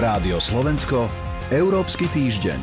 Rádio 0.00 0.40
Slovensko, 0.40 1.12
Európsky 1.52 2.08
týždeň. 2.08 2.56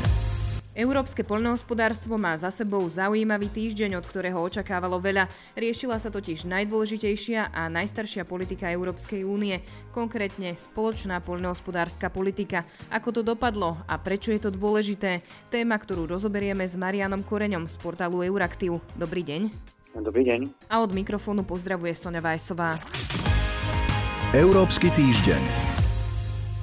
Európske 0.73 1.21
poľnohospodárstvo 1.21 2.17
má 2.17 2.33
za 2.33 2.49
sebou 2.49 2.81
zaujímavý 2.89 3.54
týždeň, 3.54 4.02
od 4.02 4.10
ktorého 4.10 4.41
očakávalo 4.41 4.97
veľa. 4.97 5.29
Riešila 5.54 6.02
sa 6.02 6.10
totiž 6.10 6.50
najdôležitejšia 6.50 7.54
a 7.54 7.70
najstaršia 7.70 8.26
politika 8.26 8.73
Európskej 8.73 9.21
únie, 9.21 9.62
konkrétne 9.94 10.57
spoločná 10.57 11.21
poľnohospodárska 11.21 12.09
politika. 12.09 12.65
Ako 12.89 13.13
to 13.13 13.21
dopadlo 13.21 13.85
a 13.85 14.01
prečo 14.01 14.33
je 14.33 14.41
to 14.41 14.49
dôležité? 14.49 15.21
Téma, 15.54 15.77
ktorú 15.77 16.09
rozoberieme 16.09 16.65
s 16.65 16.73
Marianom 16.73 17.21
Koreňom 17.21 17.69
z 17.69 17.77
portálu 17.77 18.25
Euraktiv. 18.25 18.81
Dobrý 18.97 19.21
deň. 19.21 19.54
Dobrý 19.93 20.25
deň. 20.25 20.73
A 20.73 20.81
od 20.81 20.89
mikrofónu 20.89 21.45
pozdravuje 21.45 21.93
Sonja 21.93 22.17
Vajsová. 22.17 22.81
Európsky 24.33 24.89
týždeň. 24.89 25.66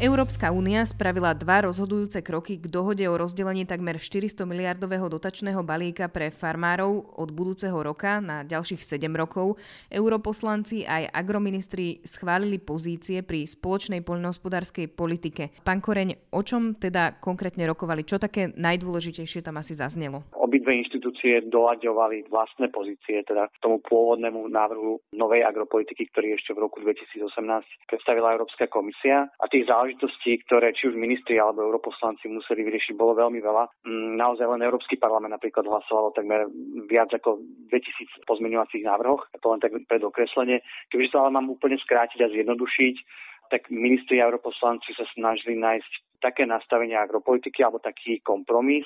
Európska 0.02 0.50
únia 0.50 0.82
spravila 0.82 1.30
dva 1.38 1.70
rozhodujúce 1.70 2.18
kroky 2.18 2.58
k 2.58 2.66
dohode 2.66 3.06
o 3.06 3.14
rozdelení 3.14 3.62
takmer 3.62 3.94
400 3.94 4.42
miliardového 4.42 5.06
dotačného 5.06 5.62
balíka 5.62 6.10
pre 6.10 6.34
farmárov 6.34 7.14
od 7.14 7.30
budúceho 7.30 7.78
roka 7.78 8.18
na 8.18 8.42
ďalších 8.42 8.82
7 8.82 9.06
rokov. 9.14 9.54
Europoslanci 9.94 10.82
aj 10.82 11.14
agroministri 11.14 12.02
schválili 12.02 12.58
pozície 12.58 13.22
pri 13.22 13.46
spoločnej 13.46 14.02
poľnohospodárskej 14.02 14.90
politike. 14.90 15.54
Pán 15.62 15.78
Koreň, 15.78 16.34
o 16.34 16.42
čom 16.42 16.74
teda 16.74 17.22
konkrétne 17.22 17.62
rokovali? 17.70 18.02
Čo 18.02 18.18
také 18.18 18.50
najdôležitejšie 18.50 19.46
tam 19.46 19.62
asi 19.62 19.78
zaznelo? 19.78 20.26
Obidve 20.54 20.86
inštitúcie 20.86 21.50
doľaďovali 21.50 22.30
vlastné 22.30 22.70
pozície, 22.70 23.26
teda 23.26 23.50
k 23.50 23.58
tomu 23.58 23.82
pôvodnému 23.90 24.46
návrhu 24.54 25.02
novej 25.10 25.42
agropolitiky, 25.42 26.06
ktorý 26.14 26.38
ešte 26.38 26.54
v 26.54 26.62
roku 26.62 26.78
2018 26.78 27.26
predstavila 27.90 28.38
Európska 28.38 28.70
komisia. 28.70 29.26
A 29.42 29.50
tých 29.50 29.66
záležitostí, 29.66 30.46
ktoré 30.46 30.70
či 30.70 30.86
už 30.86 30.94
ministri 30.94 31.42
alebo 31.42 31.66
europoslanci 31.66 32.30
museli 32.30 32.62
vyriešiť, 32.70 32.94
bolo 32.94 33.18
veľmi 33.18 33.42
veľa. 33.42 33.66
Mm, 33.82 34.14
naozaj 34.14 34.46
len 34.46 34.62
Európsky 34.62 34.94
parlament 34.94 35.34
napríklad 35.34 35.66
hlasovalo 35.66 36.14
takmer 36.14 36.46
viac 36.86 37.10
ako 37.10 37.42
2000 37.74 38.22
pozmeňovacích 38.22 38.86
návrhoch, 38.86 39.26
to 39.34 39.50
len 39.50 39.58
tak 39.58 39.74
pred 39.90 40.06
okreslenie. 40.06 40.62
Keďže 40.86 41.10
to 41.10 41.18
ale 41.18 41.34
mám 41.34 41.50
úplne 41.50 41.82
skrátiť 41.82 42.22
a 42.22 42.30
zjednodušiť, 42.30 42.96
tak 43.54 43.70
ministri 43.70 44.18
a 44.18 44.26
europoslanci 44.26 44.90
sa 44.98 45.06
snažili 45.14 45.54
nájsť 45.54 46.18
také 46.18 46.42
nastavenie 46.42 46.98
agropolitiky 46.98 47.62
alebo 47.62 47.78
taký 47.78 48.18
kompromis, 48.26 48.82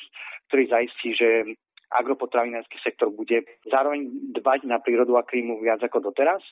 ktorý 0.53 0.69
zaistí, 0.69 1.17
že 1.17 1.57
agropotravinársky 1.89 2.77
sektor 2.85 3.09
bude 3.09 3.49
zároveň 3.65 4.13
dbať 4.37 4.69
na 4.69 4.77
prírodu 4.77 5.17
a 5.17 5.25
klímu 5.25 5.57
viac 5.65 5.81
ako 5.81 6.13
doteraz, 6.13 6.45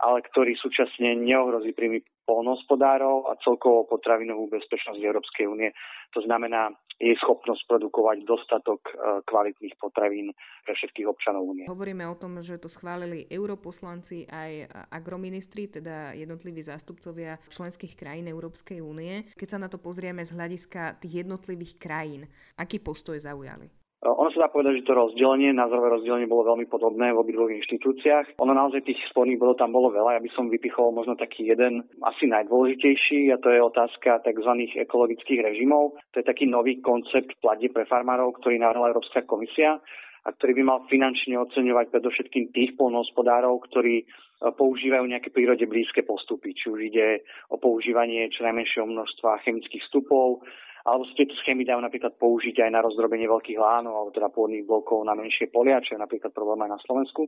ale 0.00 0.24
ktorý 0.26 0.56
súčasne 0.58 1.16
neohrozí 1.16 1.72
príjmy 1.72 2.04
polnohospodárov 2.26 3.30
a 3.30 3.38
celkovo 3.40 3.86
potravinovú 3.86 4.50
bezpečnosť 4.50 4.98
Európskej 4.98 5.46
únie. 5.46 5.70
To 6.12 6.20
znamená 6.26 6.74
jej 6.96 7.14
schopnosť 7.20 7.68
produkovať 7.68 8.24
dostatok 8.24 8.80
e, 8.88 8.92
kvalitných 9.28 9.76
potravín 9.76 10.32
pre 10.64 10.72
všetkých 10.74 11.06
občanov 11.06 11.44
únie. 11.44 11.68
Hovoríme 11.68 12.08
o 12.08 12.16
tom, 12.16 12.40
že 12.40 12.56
to 12.56 12.72
schválili 12.72 13.28
europoslanci 13.28 14.26
aj 14.26 14.72
agroministri, 14.90 15.68
teda 15.68 16.16
jednotliví 16.16 16.64
zástupcovia 16.64 17.36
členských 17.52 17.94
krajín 17.94 18.32
Európskej 18.32 18.80
únie. 18.80 19.28
Keď 19.36 19.48
sa 19.48 19.58
na 19.60 19.68
to 19.68 19.76
pozrieme 19.76 20.24
z 20.24 20.34
hľadiska 20.34 20.98
tých 21.04 21.28
jednotlivých 21.28 21.76
krajín, 21.76 22.26
aký 22.56 22.80
postoj 22.80 23.20
zaujali? 23.20 23.85
Ono 24.04 24.28
sa 24.28 24.44
dá 24.44 24.48
povedať, 24.52 24.84
že 24.84 24.92
to 24.92 24.92
rozdelenie, 24.92 25.56
názorové 25.56 25.96
rozdelenie 25.96 26.28
bolo 26.28 26.52
veľmi 26.52 26.68
podobné 26.68 27.16
v 27.16 27.20
obidvoch 27.24 27.48
inštitúciách. 27.48 28.36
Ono 28.44 28.52
naozaj 28.52 28.84
tých 28.84 29.00
sporných 29.08 29.40
bodov 29.40 29.56
tam 29.56 29.72
bolo 29.72 29.88
veľa. 29.88 30.20
Ja 30.20 30.22
by 30.22 30.30
som 30.36 30.52
vypichol 30.52 30.92
možno 30.92 31.16
taký 31.16 31.48
jeden 31.48 31.80
asi 32.04 32.28
najdôležitejší 32.28 33.32
a 33.32 33.40
to 33.40 33.48
je 33.48 33.60
otázka 33.64 34.20
tzv. 34.20 34.52
ekologických 34.76 35.40
režimov. 35.40 35.96
To 36.12 36.16
je 36.20 36.28
taký 36.28 36.44
nový 36.44 36.84
koncept 36.84 37.40
platí 37.40 37.72
pre 37.72 37.88
farmárov, 37.88 38.36
ktorý 38.36 38.60
navrhla 38.60 38.92
Európska 38.92 39.24
komisia 39.24 39.80
a 40.26 40.28
ktorý 40.28 40.60
by 40.60 40.62
mal 40.66 40.78
finančne 40.92 41.38
oceňovať 41.40 41.88
predovšetkým 41.88 42.52
tých 42.52 42.74
polnohospodárov, 42.74 43.62
ktorí 43.70 44.02
e, 44.02 44.04
používajú 44.42 45.06
nejaké 45.06 45.30
prírode 45.30 45.64
blízke 45.70 46.02
postupy, 46.02 46.50
či 46.50 46.66
už 46.66 46.80
ide 46.82 47.22
o 47.48 47.56
používanie 47.62 48.26
čo 48.34 48.42
najmenšieho 48.42 48.90
množstva 48.90 49.46
chemických 49.46 49.86
vstupov, 49.86 50.42
alebo 50.86 51.02
sa 51.10 51.18
tieto 51.18 51.34
schémy 51.42 51.66
dajú 51.66 51.82
napríklad 51.82 52.14
použiť 52.14 52.62
aj 52.62 52.70
na 52.70 52.80
rozdrobenie 52.86 53.26
veľkých 53.26 53.58
lánov 53.58 53.92
alebo 53.98 54.10
teda 54.14 54.30
pôvodných 54.30 54.62
blokov 54.62 55.02
na 55.02 55.18
menšie 55.18 55.50
polia, 55.50 55.82
čo 55.82 55.98
je 55.98 56.00
napríklad 56.00 56.30
problém 56.30 56.62
aj 56.62 56.78
na 56.78 56.80
Slovensku. 56.86 57.26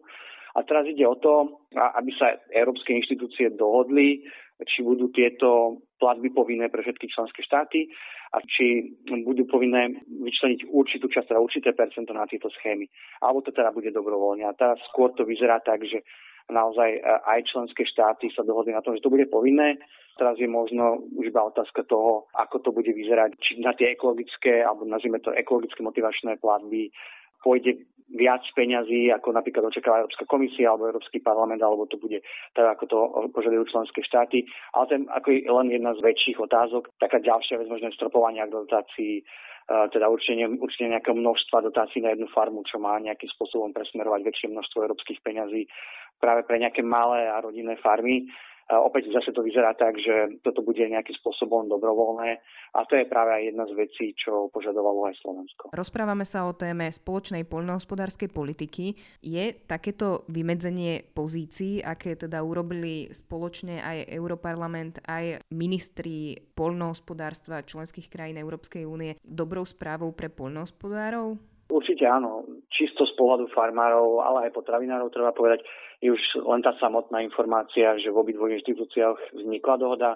A 0.54 0.62
teraz 0.62 0.86
ide 0.86 1.02
o 1.02 1.18
to, 1.18 1.66
aby 1.74 2.14
sa 2.14 2.38
európske 2.54 2.94
inštitúcie 2.94 3.50
dohodli, 3.52 4.22
či 4.62 4.86
budú 4.86 5.10
tieto 5.10 5.82
platby 5.98 6.30
povinné 6.30 6.70
pre 6.70 6.82
všetky 6.82 7.10
členské 7.10 7.42
štáty 7.42 7.90
a 8.34 8.38
či 8.46 8.94
budú 9.26 9.46
povinné 9.46 10.02
vyčleniť 10.06 10.70
určitú 10.70 11.10
časť, 11.10 11.34
teda 11.34 11.42
určité 11.42 11.74
percento 11.74 12.14
na 12.14 12.26
tieto 12.26 12.50
schémy. 12.50 12.86
Alebo 13.22 13.42
to 13.42 13.50
teda 13.50 13.74
bude 13.74 13.90
dobrovoľne. 13.90 14.46
A 14.46 14.54
teraz 14.54 14.78
skôr 14.90 15.14
to 15.14 15.26
vyzerá 15.26 15.62
tak, 15.62 15.82
že 15.86 16.02
naozaj 16.50 17.02
aj 17.28 17.40
členské 17.50 17.84
štáty 17.86 18.32
sa 18.32 18.42
dohodli 18.42 18.72
na 18.72 18.82
tom, 18.82 18.96
že 18.96 19.04
to 19.04 19.12
bude 19.12 19.28
povinné. 19.30 19.78
Teraz 20.18 20.34
je 20.34 20.50
možno 20.50 20.98
už 21.14 21.30
iba 21.30 21.46
otázka 21.46 21.86
toho, 21.86 22.26
ako 22.34 22.58
to 22.58 22.70
bude 22.74 22.90
vyzerať, 22.90 23.38
či 23.38 23.62
na 23.62 23.70
tie 23.70 23.94
ekologické, 23.94 24.66
alebo 24.66 24.82
nazvime 24.82 25.22
to 25.22 25.30
ekologické 25.30 25.78
motivačné 25.78 26.42
platby, 26.42 26.90
pôjde 27.38 27.86
viac 28.08 28.40
peňazí, 28.56 29.12
ako 29.12 29.36
napríklad 29.36 29.68
očakáva 29.68 30.00
Európska 30.00 30.24
komisia 30.24 30.72
alebo 30.72 30.88
Európsky 30.88 31.20
parlament, 31.20 31.60
alebo 31.60 31.84
to 31.86 32.00
bude 32.00 32.24
tak, 32.56 32.66
ako 32.66 32.84
to 32.88 32.98
požadujú 33.36 33.68
členské 33.68 34.00
štáty. 34.00 34.48
Ale 34.72 34.84
ten 34.88 35.02
ako 35.12 35.28
je 35.28 35.44
len 35.44 35.68
jedna 35.68 35.92
z 35.92 36.00
väčších 36.00 36.40
otázok. 36.40 36.88
Taká 36.96 37.20
ďalšia 37.20 37.60
vec 37.60 37.68
možno 37.68 37.92
stropovania 37.92 38.48
dotácií, 38.48 39.22
teda 39.68 40.08
určenie, 40.08 40.48
určenie 40.48 40.96
nejakého 40.96 41.20
množstva 41.20 41.68
dotácií 41.68 42.00
na 42.00 42.16
jednu 42.16 42.32
farmu, 42.32 42.64
čo 42.64 42.80
má 42.80 42.96
nejakým 42.96 43.28
spôsobom 43.36 43.76
presmerovať 43.76 44.24
väčšie 44.24 44.48
množstvo 44.56 44.88
európskych 44.88 45.20
peňazí 45.20 45.68
práve 46.16 46.48
pre 46.48 46.56
nejaké 46.58 46.80
malé 46.80 47.28
a 47.28 47.44
rodinné 47.44 47.76
farmy. 47.84 48.24
Opäť 48.68 49.08
zase 49.16 49.32
to 49.32 49.40
vyzerá 49.40 49.72
tak, 49.72 49.96
že 49.96 50.44
toto 50.44 50.60
bude 50.60 50.84
nejakým 50.84 51.16
spôsobom 51.24 51.72
dobrovoľné 51.72 52.36
a 52.76 52.84
to 52.84 53.00
je 53.00 53.08
práve 53.08 53.32
aj 53.32 53.42
jedna 53.48 53.64
z 53.64 53.72
vecí, 53.72 54.12
čo 54.12 54.52
požadovalo 54.52 55.08
aj 55.08 55.16
Slovensko. 55.24 55.72
Rozprávame 55.72 56.28
sa 56.28 56.44
o 56.44 56.52
téme 56.52 56.92
spoločnej 56.92 57.48
poľnohospodárskej 57.48 58.28
politiky. 58.28 58.92
Je 59.24 59.56
takéto 59.64 60.28
vymedzenie 60.28 61.00
pozícií, 61.16 61.80
aké 61.80 62.12
teda 62.12 62.44
urobili 62.44 63.08
spoločne 63.08 63.80
aj 63.80 64.12
Europarlament, 64.12 65.00
aj 65.08 65.40
ministri 65.48 66.36
poľnohospodárstva 66.52 67.64
členských 67.64 68.12
krajín 68.12 68.36
Európskej 68.36 68.84
únie 68.84 69.16
dobrou 69.24 69.64
správou 69.64 70.12
pre 70.12 70.28
poľnohospodárov? 70.28 71.40
Určite 71.72 72.04
áno. 72.04 72.44
Čisto 72.68 73.08
z 73.08 73.16
pohľadu 73.16 73.48
farmárov, 73.56 74.20
ale 74.20 74.48
aj 74.48 74.56
potravinárov 74.60 75.08
treba 75.08 75.32
povedať, 75.32 75.64
je 76.04 76.12
už 76.12 76.44
len 76.44 76.60
tá 76.60 76.76
samotná 76.76 77.24
informácia, 77.24 77.96
že 77.96 78.12
v 78.12 78.20
obidvoch 78.20 78.52
inštitúciách 78.52 79.34
vznikla 79.34 79.74
dohoda 79.80 80.10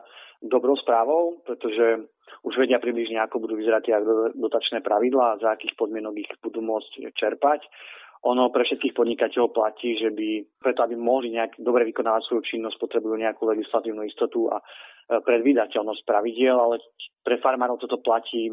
dobrou 0.45 0.77
správou, 0.77 1.41
pretože 1.43 2.07
už 2.45 2.55
vedia 2.59 2.79
približne, 2.79 3.19
ako 3.25 3.49
budú 3.49 3.55
vyzerať 3.57 3.83
tie 3.89 3.97
dotačné 4.37 4.85
pravidlá 4.85 5.27
a 5.33 5.41
za 5.41 5.49
akých 5.55 5.75
podmienok 5.79 6.15
ich 6.19 6.31
budú 6.45 6.61
môcť 6.61 7.15
čerpať. 7.17 7.65
Ono 8.23 8.55
pre 8.55 8.63
všetkých 8.63 8.95
podnikateľov 8.95 9.51
platí, 9.51 9.99
že 9.99 10.15
by 10.15 10.47
preto, 10.63 10.87
aby 10.87 10.95
mohli 10.95 11.35
nejak 11.35 11.59
dobre 11.59 11.83
vykonávať 11.91 12.31
svoju 12.31 12.43
činnosť, 12.47 12.79
potrebujú 12.79 13.19
nejakú 13.19 13.43
legislatívnu 13.51 14.07
istotu 14.07 14.47
a 14.47 14.63
predvídateľnosť 15.21 16.03
pravidiel, 16.09 16.57
ale 16.57 16.81
pre 17.21 17.39
farmárov 17.39 17.79
toto 17.79 18.01
platí 18.01 18.49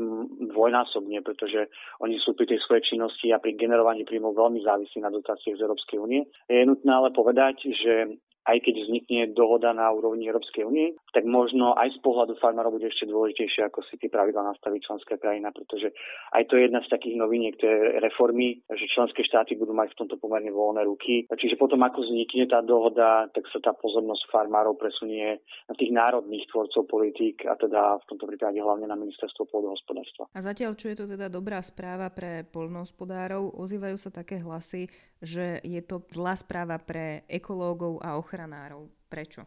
dvojnásobne, 0.52 1.24
pretože 1.24 1.72
oni 2.04 2.20
sú 2.22 2.36
pri 2.36 2.52
tej 2.52 2.60
svojej 2.68 2.84
činnosti 2.86 3.32
a 3.32 3.42
pri 3.42 3.56
generovaní 3.56 4.04
príjmov 4.04 4.36
veľmi 4.36 4.62
závislí 4.62 5.00
na 5.02 5.14
dotáciách 5.14 5.58
z 5.58 5.64
Európskej 5.64 5.98
únie. 5.98 6.28
Je 6.52 6.68
nutné 6.68 6.92
ale 6.92 7.10
povedať, 7.16 7.66
že 7.72 8.20
aj 8.50 8.58
keď 8.66 8.76
vznikne 8.82 9.22
dohoda 9.38 9.70
na 9.78 9.94
úrovni 9.94 10.26
Európskej 10.26 10.66
únie, 10.66 10.98
tak 11.14 11.30
možno 11.30 11.78
aj 11.78 11.94
z 11.94 12.00
pohľadu 12.02 12.34
farmárov 12.42 12.82
bude 12.82 12.90
ešte 12.90 13.06
dôležitejšie, 13.06 13.70
ako 13.70 13.86
si 13.86 14.02
tie 14.02 14.10
pravidla 14.10 14.50
nastaví 14.50 14.82
členská 14.82 15.22
krajina, 15.22 15.54
pretože 15.54 15.94
aj 16.34 16.50
to 16.50 16.58
je 16.58 16.66
jedna 16.66 16.82
z 16.82 16.90
takých 16.90 17.16
noviniek, 17.22 17.54
to 17.62 17.70
reformy, 18.02 18.58
že 18.74 18.90
členské 18.90 19.22
štáty 19.22 19.54
budú 19.54 19.78
mať 19.78 19.94
v 19.94 20.00
tomto 20.06 20.16
pomerne 20.18 20.50
voľné 20.50 20.82
ruky. 20.90 21.30
Čiže 21.30 21.62
potom, 21.62 21.86
ako 21.86 22.02
vznikne 22.02 22.50
tá 22.50 22.66
dohoda, 22.66 23.30
tak 23.30 23.46
sa 23.54 23.62
tá 23.62 23.72
pozornosť 23.78 24.26
farmárov 24.34 24.76
presunie 24.80 25.38
na 25.70 25.74
tých 25.78 25.94
národných 25.94 26.50
tvorcov 26.50 26.90
politík 26.90 27.46
a 27.46 27.54
teda 27.54 28.02
v 28.02 28.08
tomto 28.10 28.26
prípade 28.26 28.58
hlavne 28.58 28.90
na 28.90 28.98
ministerstvo 28.98 29.46
pôdohospodárstva. 29.52 30.32
A 30.34 30.40
zatiaľ, 30.42 30.74
čo 30.74 30.90
je 30.90 30.98
to 30.98 31.06
teda 31.06 31.30
dobrá 31.30 31.62
správa 31.62 32.10
pre 32.10 32.48
poľnohospodárov, 32.50 33.54
ozývajú 33.60 33.98
sa 34.00 34.10
také 34.10 34.42
hlasy, 34.42 34.88
že 35.20 35.60
je 35.68 35.82
to 35.84 36.00
zlá 36.10 36.34
správa 36.40 36.80
pre 36.80 37.28
ekológov 37.28 38.00
a 38.00 38.16
ochranárov. 38.40 38.88
Prečo? 39.12 39.44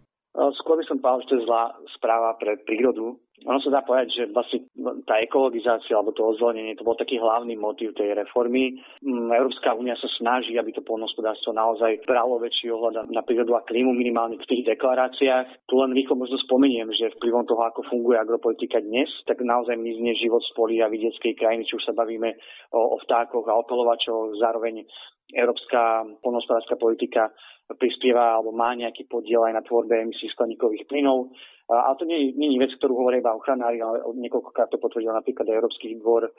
Skôr 0.60 0.76
by 0.76 0.84
som 0.84 1.00
povedal, 1.00 1.20
že 1.24 1.28
to 1.28 1.36
je 1.40 1.46
zlá 1.48 1.64
správa 1.96 2.36
pre 2.36 2.60
prírodu 2.68 3.16
ono 3.46 3.58
sa 3.58 3.70
dá 3.74 3.80
povedať, 3.82 4.08
že 4.14 4.22
vlastne 4.30 4.58
tá 5.06 5.18
ekologizácia 5.18 5.98
alebo 5.98 6.14
to 6.14 6.22
ozelenenie, 6.22 6.78
to 6.78 6.86
bol 6.86 6.94
taký 6.94 7.18
hlavný 7.18 7.58
motív 7.58 7.94
tej 7.98 8.14
reformy. 8.14 8.78
Mm, 9.02 9.34
Európska 9.34 9.74
únia 9.74 9.98
sa 9.98 10.06
snaží, 10.18 10.54
aby 10.54 10.70
to 10.70 10.86
polnospodárstvo 10.86 11.50
naozaj 11.50 12.02
bralo 12.06 12.38
väčší 12.38 12.70
ohľad 12.70 13.10
na 13.10 13.22
prírodu 13.26 13.58
a 13.58 13.66
klímu 13.66 13.90
minimálne 13.90 14.38
v 14.38 14.48
tých 14.48 14.62
deklaráciách. 14.74 15.66
Tu 15.66 15.74
len 15.74 15.90
rýchlo 15.90 16.18
možno 16.18 16.38
spomeniem, 16.38 16.90
že 16.94 17.14
vplyvom 17.18 17.46
toho, 17.46 17.62
ako 17.66 17.82
funguje 17.90 18.18
agropolitika 18.18 18.78
dnes, 18.78 19.10
tak 19.26 19.42
naozaj 19.42 19.74
mizne 19.74 20.14
život 20.14 20.42
z 20.46 20.50
polí 20.54 20.78
vidieckej 20.78 21.34
krajiny, 21.34 21.66
či 21.66 21.76
už 21.78 21.84
sa 21.90 21.94
bavíme 21.94 22.38
o, 22.70 22.80
o 22.94 22.96
vtákoch 23.02 23.46
a 23.50 23.58
opelovačoch, 23.58 24.38
zároveň 24.38 24.86
európska 25.32 26.04
polnospodárska 26.20 26.76
politika 26.76 27.32
prispieva 27.70 28.38
alebo 28.38 28.52
má 28.52 28.74
nejaký 28.74 29.06
podiel 29.08 29.46
aj 29.46 29.54
na 29.54 29.62
tvorbe 29.64 29.96
emisí 29.96 30.28
skleníkových 30.32 30.86
plynov. 30.90 31.32
Ale 31.70 31.94
to 31.96 32.04
nie, 32.04 32.34
nie 32.36 32.52
je 32.52 32.60
vec, 32.60 32.72
ktorú 32.76 33.00
hovorí 33.00 33.22
iba 33.22 33.32
ochranári, 33.32 33.80
ale 33.80 34.04
niekoľkokrát 34.04 34.68
to 34.68 34.82
potvrdil 34.82 35.14
napríklad 35.14 35.48
aj 35.48 35.56
Európsky 35.56 35.96
dvor 35.96 36.28
uh, 36.28 36.32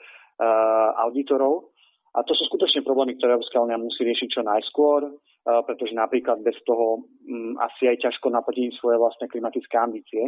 auditorov. 1.00 1.74
A 2.14 2.22
to 2.22 2.30
sú 2.38 2.46
skutočne 2.46 2.86
problémy, 2.86 3.18
ktoré 3.18 3.34
Európska 3.34 3.58
únia 3.58 3.74
musí 3.74 4.06
riešiť 4.06 4.28
čo 4.30 4.42
najskôr, 4.46 5.10
uh, 5.10 5.60
pretože 5.66 5.96
napríklad 5.96 6.38
bez 6.46 6.54
toho 6.62 7.02
um, 7.02 7.58
asi 7.58 7.90
aj 7.90 8.06
ťažko 8.06 8.30
naplniť 8.30 8.78
svoje 8.78 9.00
vlastné 9.00 9.26
klimatické 9.26 9.74
ambície. 9.74 10.22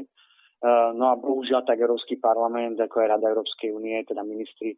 Uh, 0.64 0.90
no 0.96 1.12
a 1.12 1.20
bohužiaľ 1.20 1.62
tak 1.62 1.78
Európsky 1.78 2.18
parlament, 2.18 2.80
ako 2.80 3.06
aj 3.06 3.20
Rada 3.20 3.30
Európskej 3.30 3.70
únie, 3.70 4.02
teda 4.02 4.26
ministri, 4.26 4.74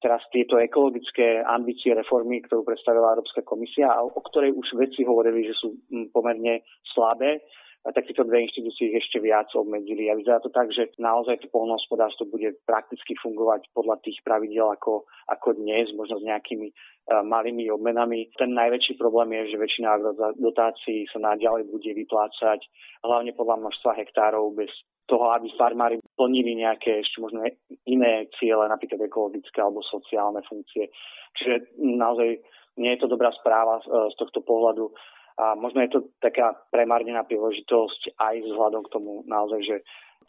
teraz 0.00 0.24
tieto 0.32 0.56
ekologické 0.56 1.44
ambície 1.44 1.92
reformy, 1.92 2.40
ktorú 2.44 2.64
predstavila 2.64 3.14
Európska 3.14 3.44
komisia 3.44 3.92
a 3.92 4.00
o 4.00 4.20
ktorej 4.24 4.56
už 4.56 4.74
vedci 4.80 5.04
hovorili, 5.04 5.46
že 5.46 5.54
sú 5.60 5.76
pomerne 6.10 6.64
slabé, 6.96 7.44
tak 7.80 8.04
tieto 8.04 8.28
dve 8.28 8.44
inštitúcie 8.44 8.92
ich 8.92 9.00
ešte 9.00 9.24
viac 9.24 9.48
obmedzili. 9.56 10.12
A 10.12 10.18
vyzerá 10.18 10.36
to 10.44 10.52
tak, 10.52 10.68
že 10.68 10.92
naozaj 11.00 11.40
to 11.40 11.48
polnohospodárstvo 11.48 12.28
bude 12.28 12.52
prakticky 12.68 13.16
fungovať 13.16 13.72
podľa 13.72 13.96
tých 14.04 14.20
pravidel 14.20 14.68
ako, 14.68 15.08
ako 15.32 15.56
dnes, 15.56 15.88
možno 15.96 16.20
s 16.20 16.28
nejakými 16.28 16.68
uh, 16.68 17.24
malými 17.24 17.72
obmenami. 17.72 18.28
Ten 18.36 18.52
najväčší 18.52 19.00
problém 19.00 19.32
je, 19.32 19.56
že 19.56 19.62
väčšina 19.64 19.96
dotácií 20.36 21.08
sa 21.08 21.24
naďalej 21.24 21.72
bude 21.72 21.88
vyplácať 22.04 22.60
hlavne 23.00 23.32
podľa 23.32 23.56
množstva 23.64 23.96
hektárov 23.96 24.52
bez 24.52 24.68
toho, 25.10 25.34
aby 25.34 25.50
farmári 25.58 25.98
plnili 26.14 26.62
nejaké 26.62 27.02
ešte 27.02 27.18
možno 27.18 27.42
iné 27.90 28.30
ciele, 28.38 28.70
napríklad 28.70 29.02
ekologické 29.02 29.58
alebo 29.58 29.82
sociálne 29.82 30.38
funkcie. 30.46 30.86
Čiže 31.34 31.74
naozaj 31.82 32.38
nie 32.78 32.90
je 32.94 33.00
to 33.02 33.10
dobrá 33.10 33.34
správa 33.34 33.82
z 33.82 34.14
tohto 34.14 34.46
pohľadu. 34.46 34.94
A 35.40 35.58
možno 35.58 35.82
je 35.82 35.90
to 35.90 36.00
taká 36.22 36.54
premárnená 36.70 37.24
príležitosť 37.26 38.14
aj 38.20 38.34
vzhľadom 38.44 38.86
k 38.86 38.92
tomu 38.92 39.24
naozaj, 39.26 39.60
že 39.64 39.76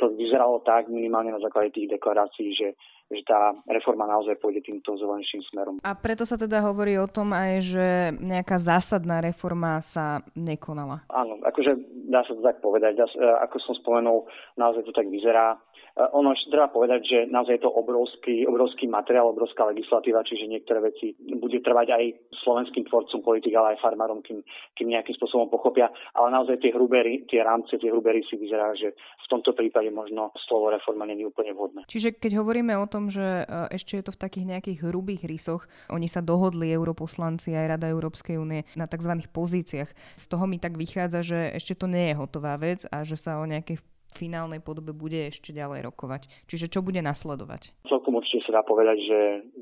to 0.01 0.09
vyzeralo 0.18 0.65
tak 0.65 0.89
minimálne 0.89 1.30
na 1.30 1.38
základe 1.38 1.77
tých 1.77 1.94
deklarácií, 1.94 2.57
že, 2.57 2.74
že 3.13 3.21
tá 3.21 3.53
reforma 3.69 4.09
naozaj 4.09 4.42
pôjde 4.42 4.65
týmto 4.65 4.98
zelenším 4.98 5.45
smerom. 5.53 5.77
A 5.86 5.94
preto 5.94 6.25
sa 6.25 6.42
teda 6.42 6.57
hovorí 6.65 6.98
o 6.98 7.06
tom 7.06 7.30
aj, 7.38 7.51
že 7.62 7.88
nejaká 8.18 8.57
zásadná 8.57 9.21
reforma 9.21 9.77
sa 9.86 10.25
nekonala. 10.33 11.06
Áno, 11.13 11.38
akože 11.45 11.77
dá 12.09 12.25
sa 12.25 12.33
to 12.33 12.42
tak 12.42 12.57
povedať. 12.65 12.98
Ako 13.45 13.62
som 13.62 13.77
spomenul, 13.77 14.25
naozaj 14.57 14.81
to 14.89 14.94
tak 14.98 15.06
vyzerá. 15.06 15.62
Eh, 15.92 16.07
ono 16.15 16.31
ešte 16.31 16.56
treba 16.56 16.71
povedať, 16.71 17.01
že 17.04 17.19
naozaj 17.27 17.59
je 17.59 17.63
to 17.68 17.71
obrovský, 17.71 18.47
obrovský 18.47 18.88
materiál, 18.88 19.27
obrovská 19.27 19.68
legislatíva, 19.68 20.24
čiže 20.24 20.47
niektoré 20.47 20.80
veci 20.80 21.12
bude 21.19 21.59
trvať 21.59 21.88
aj 21.92 22.04
slovenským 22.47 22.88
tvorcom 22.88 23.19
politik, 23.19 23.51
ale 23.59 23.75
aj 23.75 23.83
farmárom, 23.83 24.24
kým, 24.24 24.39
kým 24.80 24.88
nejakým 24.88 25.19
spôsobom 25.19 25.51
pochopia. 25.51 25.92
Ale 26.15 26.31
naozaj 26.31 26.63
tie 26.63 26.71
hrubery, 26.71 27.27
tie 27.27 27.44
rámce, 27.44 27.75
tie 27.75 27.92
hrubery 27.92 28.24
si 28.24 28.39
vyzerá, 28.39 28.71
že 28.80 28.95
v 28.95 29.27
tomto 29.27 29.51
prípade 29.51 29.91
možno 29.92 30.34
slovo 30.48 30.72
reforma 30.72 31.06
nie 31.06 31.20
je 31.22 31.30
úplne 31.30 31.52
vhodné. 31.54 31.82
Čiže 31.86 32.18
keď 32.18 32.42
hovoríme 32.42 32.74
o 32.80 32.90
tom, 32.90 33.12
že 33.12 33.46
eh, 33.46 33.76
ešte 33.76 34.00
je 34.00 34.04
to 34.08 34.16
v 34.16 34.22
takých 34.22 34.46
nejakých 34.58 34.80
hrubých 34.88 35.28
rysoch, 35.28 35.68
oni 35.92 36.10
sa 36.10 36.24
dohodli 36.24 36.72
europoslanci 36.72 37.54
aj 37.54 37.78
Rada 37.78 37.88
Európskej 37.92 38.40
únie 38.40 38.66
na 38.74 38.90
tzv. 38.90 39.20
pozíciách. 39.30 39.90
Z 40.18 40.26
toho 40.26 40.48
mi 40.50 40.58
tak 40.58 40.80
vychádza, 40.80 41.22
že 41.22 41.40
ešte 41.54 41.78
to 41.78 41.86
nie 41.86 42.12
je 42.12 42.20
hotová 42.20 42.58
vec 42.58 42.88
a 42.90 43.04
že 43.06 43.20
sa 43.20 43.38
o 43.38 43.46
nejakej 43.46 43.80
finálnej 44.12 44.60
podobe 44.60 44.92
bude 44.92 45.32
ešte 45.32 45.56
ďalej 45.56 45.88
rokovať. 45.88 46.28
Čiže 46.52 46.68
čo 46.68 46.84
bude 46.84 47.00
nasledovať? 47.00 47.72
Celkom 47.88 48.20
určite 48.20 48.44
sa 48.48 48.60
dá 48.60 48.62
povedať, 48.68 48.98
že 49.08 49.20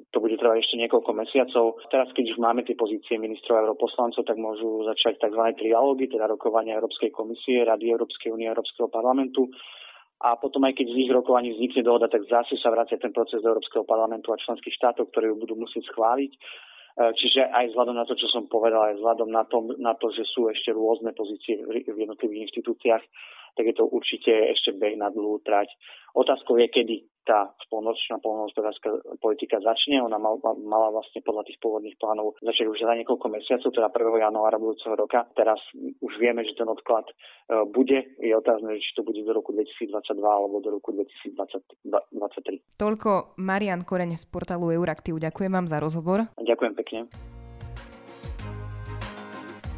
to 0.09 0.17
bude 0.17 0.35
trvať 0.41 0.65
ešte 0.65 0.75
niekoľko 0.81 1.11
mesiacov. 1.13 1.77
Teraz, 1.93 2.09
keď 2.17 2.33
už 2.33 2.37
máme 2.41 2.65
tie 2.65 2.73
pozície 2.73 3.21
ministrov 3.21 3.61
a 3.61 3.63
europoslancov, 3.69 4.25
tak 4.25 4.37
môžu 4.41 4.83
začať 4.89 5.21
tzv. 5.21 5.41
trialógy, 5.53 6.09
teda 6.09 6.25
rokovania 6.25 6.77
Európskej 6.81 7.13
komisie, 7.13 7.61
Rady 7.61 7.93
Európskej 7.93 8.33
únie 8.33 8.49
a 8.49 8.53
Európskeho 8.57 8.89
parlamentu. 8.89 9.47
A 10.19 10.35
potom 10.35 10.67
aj 10.67 10.75
keď 10.75 10.87
z 10.91 11.07
ich 11.07 11.11
rokovaní 11.15 11.55
vznikne 11.55 11.87
dohoda, 11.87 12.11
tak 12.11 12.27
zase 12.27 12.59
sa 12.59 12.67
vracia 12.67 12.99
ten 12.99 13.15
proces 13.15 13.39
do 13.39 13.55
Európskeho 13.55 13.87
parlamentu 13.87 14.35
a 14.35 14.41
členských 14.41 14.75
štátov, 14.75 15.15
ktoré 15.15 15.31
ju 15.31 15.39
budú 15.39 15.55
musieť 15.55 15.87
schváliť. 15.87 16.31
E, 16.35 16.39
čiže 17.15 17.47
aj 17.47 17.71
vzhľadom 17.71 17.95
na 17.95 18.03
to, 18.03 18.19
čo 18.19 18.27
som 18.27 18.51
povedal, 18.51 18.91
aj 18.91 18.99
vzhľadom 18.99 19.29
na 19.31 19.47
to, 19.47 19.57
na 19.79 19.95
to 19.95 20.11
že 20.11 20.27
sú 20.27 20.51
ešte 20.51 20.75
rôzne 20.75 21.15
pozície 21.15 21.63
v 21.63 21.87
jednotlivých 21.87 22.51
inštitúciách, 22.51 23.03
tak 23.55 23.63
je 23.63 23.75
to 23.79 23.87
určite 23.87 24.31
ešte 24.51 24.75
beh 24.75 24.99
na 24.99 25.07
dlhú 25.07 25.39
trať. 25.47 25.71
Otázkou 26.11 26.59
je, 26.59 26.67
kedy 26.67 26.95
tá 27.29 27.53
spoločná 27.69 28.17
polnohospodárska 28.25 29.21
politika 29.21 29.61
začne. 29.61 30.01
Ona 30.01 30.17
mal, 30.17 30.41
mala 30.65 30.89
vlastne 30.89 31.21
podľa 31.21 31.45
tých 31.45 31.61
pôvodných 31.61 32.01
plánov 32.01 32.33
začať 32.41 32.65
už 32.65 32.81
za 32.81 32.97
niekoľko 32.97 33.29
mesiacov, 33.29 33.69
teda 33.69 33.93
1. 33.93 34.25
januára 34.25 34.57
budúceho 34.57 34.97
roka. 34.97 35.29
Teraz 35.37 35.61
už 36.01 36.13
vieme, 36.17 36.41
že 36.41 36.57
ten 36.57 36.65
odklad 36.65 37.05
e, 37.05 37.13
bude. 37.69 38.17
Je 38.17 38.33
otázne, 38.33 38.81
či 38.81 38.97
to 38.97 39.05
bude 39.05 39.21
do 39.21 39.29
roku 39.29 39.53
2022 39.53 40.17
alebo 40.17 40.57
do 40.57 40.73
roku 40.73 40.89
2023. 40.89 42.81
Toľko 42.81 43.37
Marian 43.37 43.85
Koreň 43.85 44.17
z 44.17 44.25
portálu 44.25 44.73
Euraktiv. 44.73 45.21
Ďakujem 45.21 45.53
vám 45.53 45.69
za 45.69 45.77
rozhovor. 45.77 46.25
Ďakujem 46.41 46.73
pekne. 46.73 46.99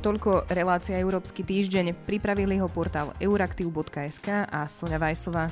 Toľko 0.02 0.50
relácia 0.50 0.98
Európsky 0.98 1.46
týždeň. 1.46 2.08
Pripravili 2.08 2.58
ho 2.58 2.72
portál 2.72 3.14
euraktiv.sk 3.22 4.50
a 4.50 4.66
Sonja 4.66 4.98
Vajsová. 4.98 5.52